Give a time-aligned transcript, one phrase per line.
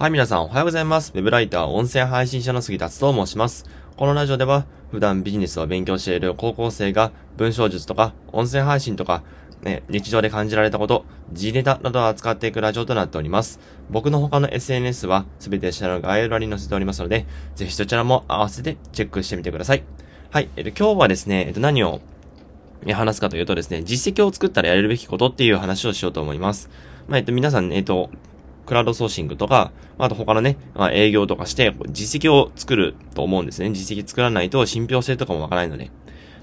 [0.00, 1.12] はい、皆さんおはようございます。
[1.14, 3.66] ウェブライター、音声配信者の杉達と申します。
[3.98, 9.22] このラジオでは、普段ビジネスを勉強している高校生が、文章術とか、音声配信とか、
[9.60, 13.60] ね、日常で感じられたこと、G ネタなどを扱っていくラジオとなっております。
[13.90, 19.84] 僕の他の SNS は、すべて下の概要欄に載せておりますので、ぜひそちらも合わせてチェックしてみてください。
[20.30, 22.00] はい、えっと、今日はですね、えっと、何を
[22.90, 26.70] 話すかというとですね、実績を作ったらやれるべきことっていう話をしようと思います。
[27.06, 28.08] まあ、えっと、皆さん、えっと、
[28.70, 33.72] クラウドソーシングとか、あと他のね、まあ、営業とかして、実績を作ると思うんですね。
[33.72, 35.90] 実績作らないと信憑性とかもわからないので。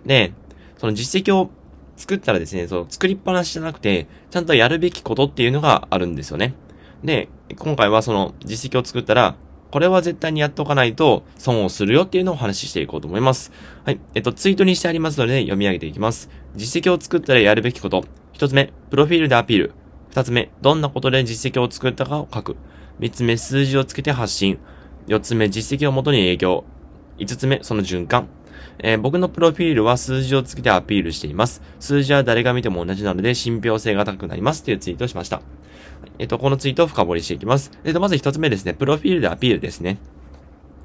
[0.05, 0.33] で、
[0.77, 1.49] その実績を
[1.95, 6.53] 作ったらですね、その作りっぱなしじゃなくて、ちゃんとやるべきことっていうのがあるんですよね。
[7.01, 9.37] で、今回はその実績を作ったら、
[9.71, 13.53] これは絶対にやっておかないと損をするよっていうのをお話ししていこうと思います。
[13.85, 14.01] はい。
[14.15, 16.29] えっと、ツイートにしてありますので読み上げていきます。
[16.57, 18.03] 実績を作ったらやるべきこと。
[18.33, 19.71] 一つ目、プロフィールでアピール。
[20.09, 22.55] 二つ目、どんなことで実績を作ったかを書く。
[22.99, 24.57] 三つ目、数字をつけて発信。
[25.07, 26.63] 四つ目、実績をもとに営業。
[27.17, 28.27] 五つ目、その循環。
[28.79, 31.61] えー、僕のプロフィールは数字をつけてアピールしています。
[31.79, 35.41] 数字は誰が見ても同じなので信憑性が高くなりますというツイートをしました。
[36.19, 37.71] えっと、このツイートを深掘りしていきます。
[37.83, 38.73] えっと、まず一つ目ですね。
[38.73, 39.97] プロフィールでアピールですね。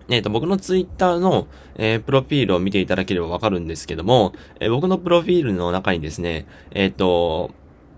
[0.08, 7.50] えっと、僕のツイッターの、え、プロフィールを見ていただければわかるんですけども、え、僕のプロフィールの中にですね、えっと、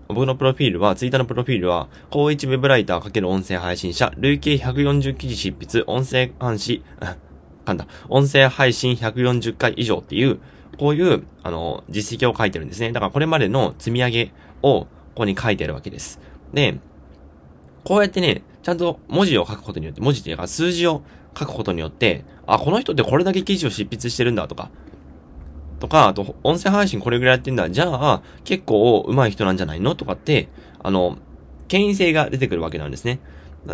[0.07, 6.83] 僕のプロフィールは、ツイッターのプロフィールは、高一ウェブライター×音声配信者、累計140記事執筆、音声監視、
[7.65, 10.39] 噛んだ、音声配信140回以上っていう、
[10.77, 12.91] こういう、あの、実績を書いてるんですね。
[12.91, 16.19] だからこれまでの積み上げを、ここに書いてあるわけです。
[16.53, 16.77] で、
[17.83, 21.01] こうやってね、ちゃんと文字を書くことによって、文字っていうか数字を
[21.37, 24.69] 書くことによって、あ、この人ってこれだけ記事を執筆してるんだとか、
[25.79, 27.69] とか、あと、音声配信これぐらいやってんだ。
[27.69, 29.95] じゃあ、結構上手い人なんじゃないの？
[29.95, 30.49] とかって、
[30.81, 31.17] あの、
[31.67, 33.19] 権威性が出てくるわけなんですね。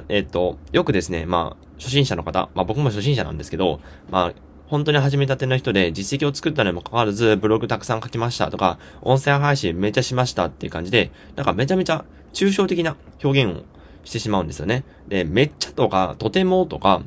[0.08, 4.34] えっと、よくですね、まあ、初心者の方、まあ僕も初心者なんですけど、まあ、
[4.68, 13.64] 本当に始めたての人で実績を作ったにもかかわらず、ブログたくさん書きましたとか、音声配信めちゃしましたっていう感じで、なんかめちゃめちゃ抽象的な表現を
[14.06, 14.86] してしまうんですよね。
[15.10, 17.04] で、めっちゃとか、とてもとか、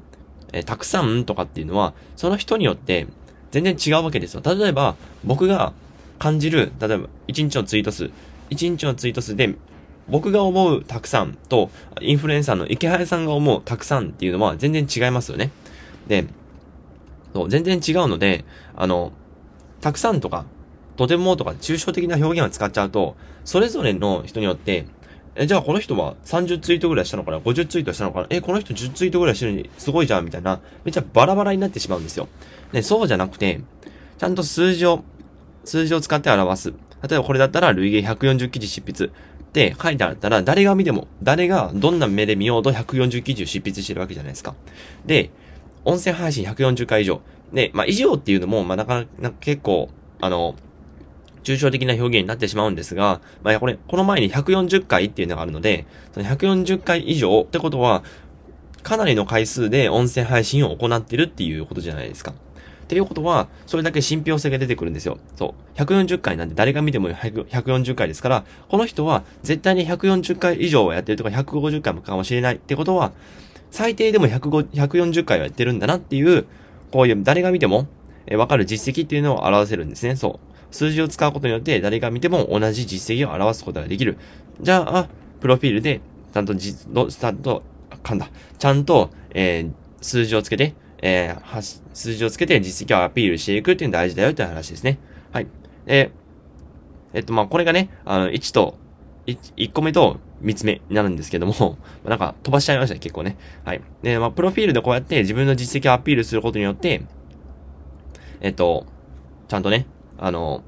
[0.52, 3.06] えー、たくさんとかっていうのは、その人によって
[3.54, 4.42] 全然違うわけですよ。
[4.44, 5.72] 例えば、僕が
[6.18, 8.10] 感じる、例えば、1日のツイート数、
[8.50, 9.54] 1日のツイート数で、
[10.08, 11.70] 僕が思うたくさんと、
[12.00, 15.52] インフルエンサーの池原さんが思うたくさんっていうのは全然違いますよね。
[16.08, 16.26] で、
[17.32, 18.44] そう、全然違うので、
[18.74, 19.12] あの、
[19.80, 20.46] たくさんとか、
[20.96, 24.84] とてもとか抽象的な表現を使っちゃうと、それぞれの人によって
[25.36, 28.26] え、じゃあこの人は30ツイートぐらいしたのかな ?50 ツイートしたのかな？
[28.30, 32.28] え、この人10ツイートぐらいしてるのにすごいじゃんみたいな、めっちゃバラバラになってしまうんですよ。
[32.72, 33.60] で、そうじゃなくて、
[34.18, 35.02] ちゃんと数字を、
[35.64, 36.72] 数字を使って表す。
[37.08, 39.10] 例えばこれだったら累計140記事執筆っ
[39.52, 44.54] て書いてあったら、誰が見ても、誰がどんな目で見ようと140記事を執筆してるわけじゃないですか。
[45.04, 45.30] で、
[45.84, 47.20] 音声配信140回以上。
[47.52, 49.90] で、まあ、以上っていうのも、まあ、なかなか結構、
[50.20, 50.54] あの、
[51.44, 58.02] 抽象的な表現になってしまうんですが、まあ、これ、この前に140回っていうのがあるので、その140回以上ってことは、
[58.82, 62.32] かなりの回数で音声配信を行ってるっていうことじゃないですか。
[62.84, 65.18] っていうことは、それだけ信憑性が出てくるんですよ。
[65.36, 65.78] そう。
[65.78, 73.12] 140回なんで誰が見ても140回ですから、この人は絶対に140回以上はやってるとか150回もかもしれないってことは、
[73.70, 76.46] 最低でも140回はやってるんだなっていう、
[76.92, 77.88] こういう誰が見ても
[78.32, 80.14] わかる実績っていうのを表せるんですね。
[80.14, 80.53] そう。
[80.74, 84.18] 数字を使うことによって誰が見ても同じ実績を表すことができる。
[84.60, 85.08] じゃあ、
[85.40, 86.00] プロフィールで、
[86.32, 87.62] ちゃんと実、スタート、
[88.02, 88.28] 噛んだ。
[88.58, 94.98] ちゃんと、えー、数字をつけて、えー、数字をつけて実績をアピールしていくっていうのが大事だよっていう話ですね。
[95.30, 95.46] はい。
[95.86, 98.76] えー、えっと、まあ、これがね、あの、1と、
[99.26, 103.36] 1, 1個目と3つ目になるんですけども、 なんか飛ばしちゃいましたね、結構ね。
[103.64, 103.80] はい。
[104.02, 107.02] で、まあ、プロフィールでこうやって自分の実績をアピールすることによって、
[108.40, 108.86] えっと、
[109.46, 109.86] ちゃんとね、
[110.18, 110.62] あの、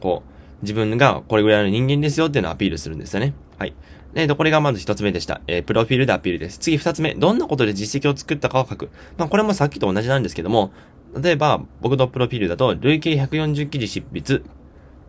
[0.00, 3.34] こう、自分がこれぐらいの人間ですよっていうのをアピールするんですよね。
[3.58, 3.74] はい。
[4.14, 5.40] で、これがまず一つ目でした。
[5.46, 6.58] えー、プロフィールでアピールです。
[6.58, 8.90] 次二つ目、どんなことで実績を作ったかを書く。
[9.18, 10.72] まあ、これもさっきと同じなんですけども、
[11.20, 14.42] 例えば、僕のプロフィールだと、累計140記事執筆。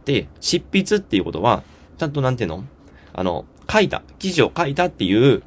[0.05, 1.63] で、執筆っていうことは、
[1.97, 2.63] ちゃんとなんていうの？
[3.13, 5.41] あの、書いた、記事を書いたっていう、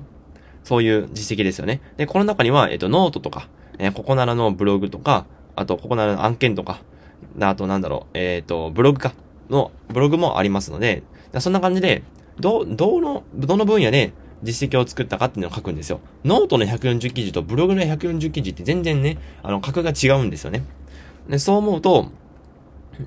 [0.64, 1.80] そういう実績ですよね。
[1.96, 6.80] で、この中には、えっ、と、ノートとか、えー、ココナラのブログとか、あと、ココナラの案件とか、
[7.40, 9.12] あとなんだろう、えっ、ー、と、ブログか、
[9.50, 11.02] の、ブログもありますので、
[11.40, 12.02] そんな感じで、
[12.38, 14.12] ど、どの、どの分野で
[14.42, 16.00] 実績を作ったかっていうのを書くんですよ。
[16.24, 20.64] ノートの140記事とブログの140記事って全然ね、あの、格が違うんですよね。
[21.28, 22.10] で、そう思うと、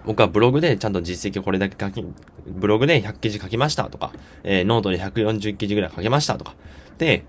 [0.05, 2.05] 僕はブログでちゃんと実績をこれだけ書き、
[2.47, 4.11] ブログで100記事書きましたとか、
[4.43, 6.55] えー、ノートで140記事ぐらい書けましたとか。
[6.97, 7.25] で、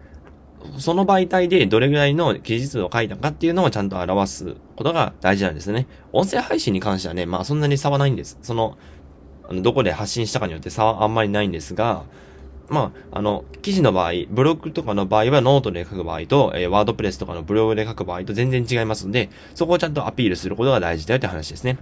[0.79, 5.87] その媒体でどれぐらいの記述を書いたかっていうのをちゃんと表すことが大事なんですね。
[6.13, 8.39] 音声配信に関してはね、まあそんなに差はないんです。
[8.43, 8.77] その、
[9.49, 12.05] あの、どこで発信したかによって差はあんまりないんですが、
[12.69, 21.79] まあ、あの、記事の場合、ブログとかの場合はノートで書く場合と、えー、 WordPress とかのブログで書く場合と全然違いますので、そこをちゃんとアピールすることが大事だよって話ですね。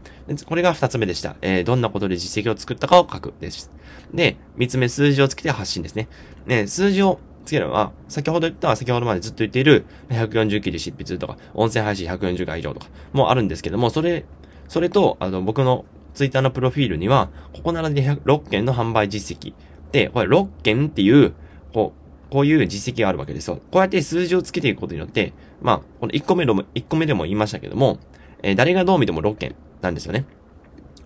[0.46, 1.36] これが二つ目でした。
[1.42, 3.70] えー、どんなことで実績を作ったかを書くです。
[4.12, 6.08] で、三つ目、数字をつけて発信ですね。
[6.46, 7.20] ね、数字を
[7.50, 14.24] つけるのは、先ほど言った、先ほどまでずっと言っている、140記事執筆とか、音声配信140回以上とか、もあるんですけども、それ、
[14.68, 19.52] それと、あの、僕のツイッターのプロフィールには、ここならで6件の販売実績。
[19.90, 21.32] で、これ6件っていう、
[21.74, 21.92] こ
[22.28, 23.56] う、こういう実績があるわけですよ。
[23.56, 27.98] こうやって数字をつけていくことによって、まあ、この1個目でも、1個目でも言いましたけども、
[28.44, 30.24] えー、誰がどう見ても6件なんですよね。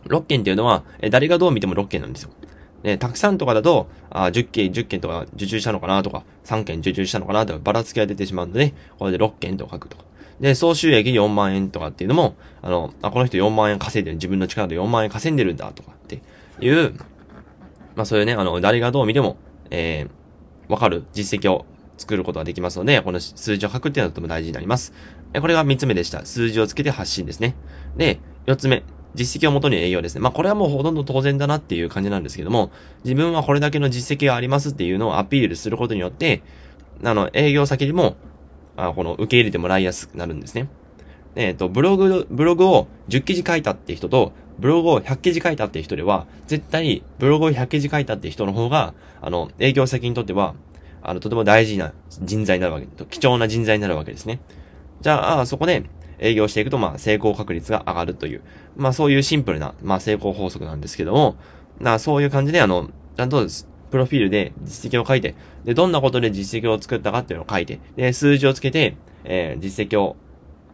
[0.08, 2.30] 6件っていうのは、えー、誰がどう見ても6件なんですよ。
[2.84, 10.04] で、たくさんとかだと、あ10件、10件とか受注したのかなとか、3件受注したのかなとか、ばらつきが出てしまうので、これで6件と書くとか。
[10.38, 16.20] で、総収益4万円とかっていうのも、あの、あ、この人4万円稼いでる、自分の力で4万円稼いでるんだとかって
[16.60, 16.92] いう、
[17.96, 19.38] まあそういうね、あの、誰がどう見ても、
[19.70, 21.64] えー、わかる実績を
[21.96, 24.92] 作ることができますので、この数字を書くっていうのはとても大事になります。
[25.40, 26.26] これが3つ目でした。
[26.26, 27.56] 数字をつけて発信ですね。
[27.96, 28.82] で、4つ目。
[29.14, 30.20] 実績をもとに営業ですね。
[30.20, 32.70] まあこれはもうほとんど当然だなっていう感じなんですけども、
[33.04, 36.42] 自分はこれだけの実績がありますっていうのをアピールすることによって、
[37.02, 38.16] あの、営業先にも、
[38.76, 40.68] あこの受け入れてもらいやすくなるんですね。
[41.36, 50.54] えっ、ー、と、ブログ、ブログを10記事書いたって人と、ブログを100記事書いたって人では、絶対ブログを100記事書いたって人の方が、あの、営業先にとっては、
[51.02, 54.40] あの、とても大事な人材になるわけ、貴重な人材になるわけですね。
[55.00, 55.84] じゃあ、そこで、
[56.18, 58.42] 営業していくと、まあ、成功確率が上がるという、
[58.76, 61.36] まあ、そういうシンプルな、まあ、成功法則なんですけども、
[61.80, 63.46] なそういう感じで、あの、ちゃんと、
[63.90, 70.16] プロフィールで実績を書いて、で、どんなことで実績を作ったかっていうのを書いて、で、数字をつけて、えー、実績を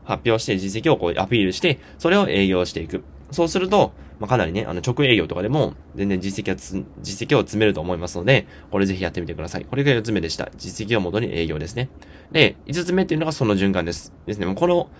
[0.04, 3.04] 発表して、実績をこうアピールして、それを営業していく。
[3.30, 9.64] そうすると、まあ、かなりね、あの、直営業とかでも、全然実績はつ、実績を積めると思いますので、これぜひやってみてください。
[9.64, 10.50] これが4つ目でした。
[10.56, 11.88] 実績を元に営業ですね。
[12.32, 14.12] で、5つ目っていうのがその循環です。
[14.26, 14.54] ですね。
[14.54, 14.90] この、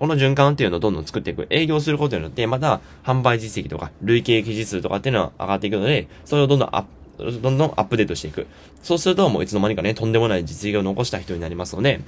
[0.00, 1.46] この循環っていうのをどんどん作っていく。
[1.50, 6.84] 営業することによって、また、販売実績とか、累計記事数とかっていうのは上がっていくので、それをどんどんアッ
[7.18, 8.46] プ、どんどんアップデートしていく。
[8.82, 12.00] そうすると、もういつの間にかね、とんでもない実績を残した人になりますので、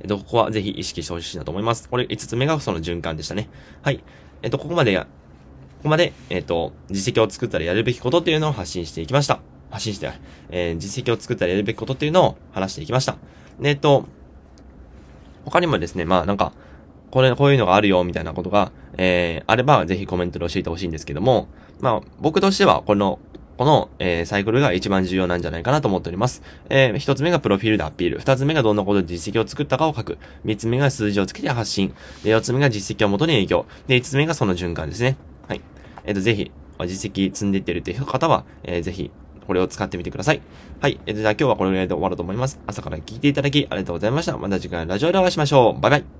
[0.00, 1.86] えっと、ここはぜひ意識してほしいなと思います。
[1.86, 3.50] これ5つ目がその循環でしたね。
[3.82, 4.02] はい。
[4.40, 5.04] えっと、ここまで、こ
[5.82, 9.40] こまで、えっと、実績を作ったらやるべきことっていうのを発信していきました。
[9.70, 10.10] 発信して、
[10.48, 13.16] えー、実績を作ったらやるべきことっていうのを話していきました。
[13.62, 14.06] えっと、
[15.44, 16.52] 他にもですね、まあなんか、
[17.10, 21.48] これ、こういうのがあるよ、みたいなことが、えー、あれば、ぜひコメントで教えてほしいんですけども、
[21.80, 23.18] まあ、僕としては、この、
[23.56, 26.42] この、えー、サイクルが一番重要なんじゃないかなと思っております。
[26.70, 28.18] えー、一つ目がプロフィールでアピール。
[28.18, 30.18] 二つ目がどんなことで実績を作ったかを書く。
[30.44, 31.94] 三つ目が数字をつけて発信。
[32.22, 33.66] で、四つ目が実績をもとに営業。
[33.86, 35.18] で、五つ目がその循環ですね。
[35.46, 35.60] はい。
[36.04, 36.50] えっ、ー、と、ぜひ、
[36.86, 39.10] 実績積んでいってるっていう方は、えー、ぜひ、
[39.50, 40.40] これを使ってみてください。
[40.80, 41.00] はい。
[41.06, 42.60] えー、じゃあ今日はこれぐらいで終わろうと思います。
[42.68, 44.38] 朝から聞いていただきありがとうございました。
[44.38, 45.80] また次回のラジオでお会いしましょう。
[45.80, 46.19] バイバイ。